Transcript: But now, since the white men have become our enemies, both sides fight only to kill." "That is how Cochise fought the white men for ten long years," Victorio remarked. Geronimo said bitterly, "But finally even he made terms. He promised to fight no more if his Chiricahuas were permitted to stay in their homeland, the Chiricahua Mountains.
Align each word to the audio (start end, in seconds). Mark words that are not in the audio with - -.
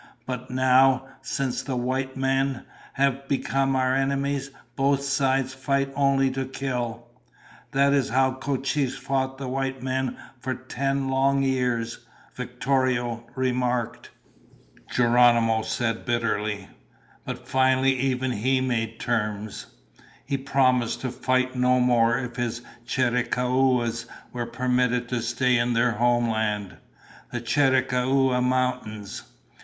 But 0.25 0.49
now, 0.49 1.05
since 1.21 1.61
the 1.61 1.75
white 1.77 2.17
men 2.17 2.65
have 2.93 3.27
become 3.27 3.75
our 3.75 3.93
enemies, 3.95 4.49
both 4.75 5.03
sides 5.03 5.53
fight 5.53 5.93
only 5.95 6.31
to 6.31 6.45
kill." 6.45 7.05
"That 7.73 7.93
is 7.93 8.09
how 8.09 8.31
Cochise 8.31 8.97
fought 8.97 9.37
the 9.37 9.47
white 9.47 9.83
men 9.83 10.17
for 10.39 10.55
ten 10.55 11.07
long 11.09 11.43
years," 11.43 11.99
Victorio 12.33 13.27
remarked. 13.35 14.09
Geronimo 14.89 15.61
said 15.61 16.03
bitterly, 16.03 16.67
"But 17.23 17.47
finally 17.47 17.93
even 17.99 18.31
he 18.31 18.59
made 18.59 18.99
terms. 18.99 19.67
He 20.25 20.35
promised 20.35 21.01
to 21.01 21.11
fight 21.11 21.55
no 21.55 21.79
more 21.79 22.17
if 22.17 22.37
his 22.37 22.63
Chiricahuas 22.87 24.07
were 24.33 24.47
permitted 24.47 25.07
to 25.09 25.21
stay 25.21 25.59
in 25.59 25.73
their 25.73 25.91
homeland, 25.91 26.77
the 27.31 27.39
Chiricahua 27.39 28.41
Mountains. 28.41 29.21